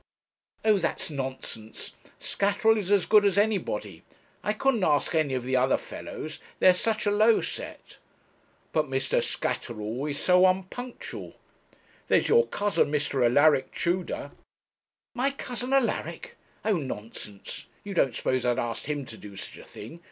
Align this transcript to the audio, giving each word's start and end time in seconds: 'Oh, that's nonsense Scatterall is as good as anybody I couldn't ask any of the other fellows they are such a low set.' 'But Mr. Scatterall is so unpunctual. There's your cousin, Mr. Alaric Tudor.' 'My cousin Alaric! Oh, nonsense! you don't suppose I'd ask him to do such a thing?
'Oh, 0.65 0.79
that's 0.79 1.11
nonsense 1.11 1.93
Scatterall 2.19 2.75
is 2.75 2.91
as 2.91 3.05
good 3.05 3.23
as 3.23 3.37
anybody 3.37 4.01
I 4.43 4.51
couldn't 4.51 4.83
ask 4.83 5.13
any 5.13 5.35
of 5.35 5.43
the 5.43 5.55
other 5.55 5.77
fellows 5.77 6.39
they 6.57 6.67
are 6.69 6.73
such 6.73 7.05
a 7.05 7.11
low 7.11 7.39
set.' 7.41 7.99
'But 8.71 8.87
Mr. 8.89 9.21
Scatterall 9.21 10.07
is 10.09 10.17
so 10.19 10.47
unpunctual. 10.47 11.35
There's 12.07 12.27
your 12.29 12.47
cousin, 12.47 12.91
Mr. 12.91 13.23
Alaric 13.23 13.75
Tudor.' 13.75 14.31
'My 15.13 15.29
cousin 15.29 15.71
Alaric! 15.71 16.35
Oh, 16.65 16.77
nonsense! 16.77 17.67
you 17.83 17.93
don't 17.93 18.15
suppose 18.15 18.43
I'd 18.43 18.57
ask 18.57 18.85
him 18.87 19.05
to 19.05 19.17
do 19.17 19.35
such 19.35 19.59
a 19.59 19.63
thing? 19.65 19.99